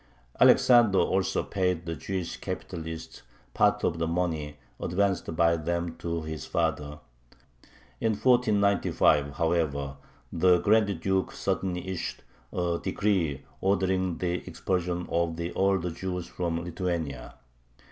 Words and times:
Alexander 0.39 0.97
also 0.97 1.43
paid 1.43 1.85
the 1.85 1.95
Jewish 1.95 2.37
capitalists 2.37 3.21
part 3.53 3.83
of 3.83 3.99
the 3.99 4.07
money 4.07 4.57
advanced 4.79 5.35
by 5.35 5.55
them 5.57 5.95
to 5.97 6.23
his 6.23 6.43
father. 6.47 6.99
In 7.99 8.13
1495, 8.13 9.35
however, 9.35 9.97
the 10.33 10.57
Grand 10.57 10.99
Duke 11.01 11.31
suddenly 11.33 11.87
issued 11.87 12.23
a 12.51 12.79
decree 12.81 13.45
ordering 13.61 14.17
the 14.17 14.43
expulsion 14.49 15.01
of 15.07 15.39
all 15.53 15.77
the 15.77 15.91
Jews 15.91 16.25
from 16.25 16.63
Lithuania. 16.65 17.35